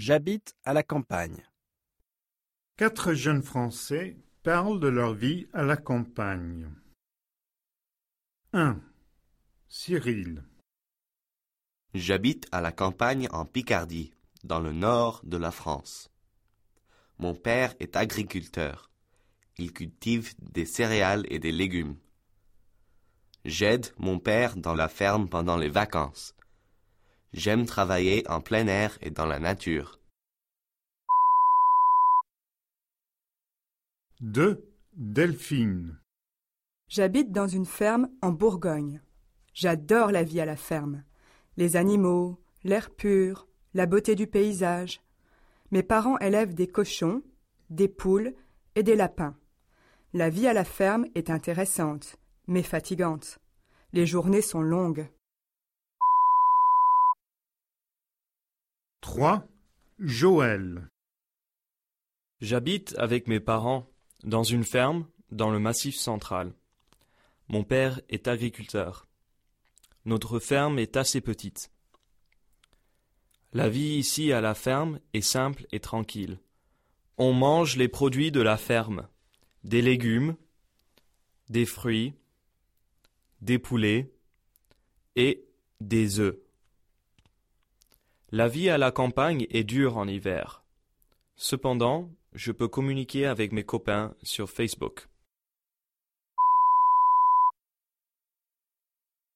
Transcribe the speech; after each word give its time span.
J'habite 0.00 0.56
à 0.64 0.72
la 0.72 0.82
campagne. 0.82 1.44
Quatre 2.78 3.12
jeunes 3.12 3.42
Français 3.42 4.16
parlent 4.42 4.80
de 4.80 4.88
leur 4.88 5.12
vie 5.12 5.46
à 5.52 5.62
la 5.62 5.76
campagne. 5.76 6.70
1. 8.54 8.80
Cyril. 9.68 10.42
J'habite 11.92 12.46
à 12.50 12.62
la 12.62 12.72
campagne 12.72 13.28
en 13.30 13.44
Picardie, 13.44 14.14
dans 14.42 14.60
le 14.60 14.72
nord 14.72 15.20
de 15.24 15.36
la 15.36 15.50
France. 15.50 16.10
Mon 17.18 17.34
père 17.34 17.74
est 17.78 17.94
agriculteur. 17.94 18.90
Il 19.58 19.70
cultive 19.74 20.32
des 20.38 20.64
céréales 20.64 21.26
et 21.28 21.38
des 21.38 21.52
légumes. 21.52 21.98
J'aide 23.44 23.92
mon 23.98 24.18
père 24.18 24.56
dans 24.56 24.74
la 24.74 24.88
ferme 24.88 25.28
pendant 25.28 25.58
les 25.58 25.68
vacances. 25.68 26.34
J'aime 27.32 27.64
travailler 27.64 28.28
en 28.28 28.40
plein 28.40 28.66
air 28.66 28.98
et 29.00 29.10
dans 29.10 29.26
la 29.26 29.38
nature. 29.38 30.00
2. 34.20 34.68
Delphine. 34.94 35.96
J'habite 36.88 37.30
dans 37.30 37.46
une 37.46 37.66
ferme 37.66 38.10
en 38.20 38.32
Bourgogne. 38.32 39.00
J'adore 39.54 40.10
la 40.10 40.24
vie 40.24 40.40
à 40.40 40.44
la 40.44 40.56
ferme. 40.56 41.04
Les 41.56 41.76
animaux, 41.76 42.42
l'air 42.64 42.90
pur, 42.90 43.46
la 43.74 43.86
beauté 43.86 44.16
du 44.16 44.26
paysage. 44.26 45.00
Mes 45.70 45.84
parents 45.84 46.18
élèvent 46.18 46.54
des 46.54 46.66
cochons, 46.66 47.22
des 47.70 47.88
poules 47.88 48.34
et 48.74 48.82
des 48.82 48.96
lapins. 48.96 49.36
La 50.12 50.30
vie 50.30 50.48
à 50.48 50.52
la 50.52 50.64
ferme 50.64 51.06
est 51.14 51.30
intéressante, 51.30 52.16
mais 52.48 52.64
fatigante. 52.64 53.38
Les 53.92 54.04
journées 54.04 54.42
sont 54.42 54.62
longues. 54.62 55.08
3. 59.20 59.46
Joël. 59.98 60.88
J'habite 62.40 62.94
avec 62.96 63.28
mes 63.28 63.38
parents 63.38 63.86
dans 64.22 64.44
une 64.44 64.64
ferme 64.64 65.06
dans 65.30 65.50
le 65.50 65.58
massif 65.58 65.94
central. 65.94 66.54
Mon 67.46 67.62
père 67.62 68.00
est 68.08 68.28
agriculteur. 68.28 69.06
Notre 70.06 70.38
ferme 70.38 70.78
est 70.78 70.96
assez 70.96 71.20
petite. 71.20 71.70
La 73.52 73.68
vie 73.68 73.98
ici 73.98 74.32
à 74.32 74.40
la 74.40 74.54
ferme 74.54 75.00
est 75.12 75.20
simple 75.20 75.66
et 75.70 75.80
tranquille. 75.80 76.38
On 77.18 77.34
mange 77.34 77.76
les 77.76 77.88
produits 77.88 78.32
de 78.32 78.40
la 78.40 78.56
ferme, 78.56 79.06
des 79.64 79.82
légumes, 79.82 80.34
des 81.50 81.66
fruits, 81.66 82.14
des 83.42 83.58
poulets 83.58 84.14
et 85.14 85.46
des 85.82 86.20
œufs. 86.20 86.38
La 88.32 88.46
vie 88.46 88.70
à 88.70 88.78
la 88.78 88.92
campagne 88.92 89.48
est 89.50 89.64
dure 89.64 89.96
en 89.96 90.06
hiver. 90.06 90.62
Cependant, 91.34 92.12
je 92.32 92.52
peux 92.52 92.68
communiquer 92.68 93.26
avec 93.26 93.50
mes 93.50 93.64
copains 93.64 94.14
sur 94.22 94.48
Facebook. 94.48 95.08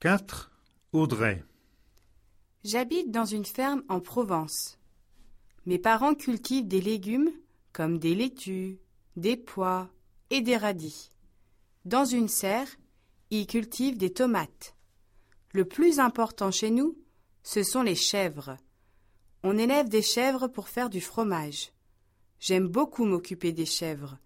4. 0.00 0.50
Audrey. 0.92 1.44
J'habite 2.64 3.12
dans 3.12 3.26
une 3.26 3.44
ferme 3.44 3.84
en 3.88 4.00
Provence. 4.00 4.76
Mes 5.66 5.78
parents 5.78 6.16
cultivent 6.16 6.66
des 6.66 6.80
légumes 6.80 7.30
comme 7.72 8.00
des 8.00 8.16
laitues, 8.16 8.80
des 9.14 9.36
pois 9.36 9.88
et 10.30 10.40
des 10.40 10.56
radis. 10.56 11.10
Dans 11.84 12.04
une 12.04 12.28
serre, 12.28 12.68
ils 13.30 13.46
cultivent 13.46 13.98
des 13.98 14.12
tomates. 14.12 14.74
Le 15.52 15.64
plus 15.64 16.00
important 16.00 16.50
chez 16.50 16.72
nous, 16.72 16.98
ce 17.44 17.62
sont 17.62 17.82
les 17.82 17.94
chèvres. 17.94 18.56
On 19.42 19.56
élève 19.56 19.88
des 19.88 20.02
chèvres 20.02 20.48
pour 20.48 20.68
faire 20.68 20.90
du 20.90 21.00
fromage. 21.00 21.72
J'aime 22.40 22.68
beaucoup 22.68 23.04
m'occuper 23.04 23.52
des 23.52 23.66
chèvres, 23.66 24.18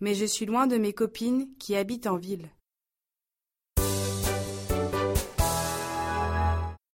mais 0.00 0.14
je 0.14 0.24
suis 0.24 0.46
loin 0.46 0.66
de 0.66 0.76
mes 0.76 0.92
copines 0.92 1.48
qui 1.58 1.76
habitent 1.76 2.08
en 2.08 2.16
ville. 2.16 2.48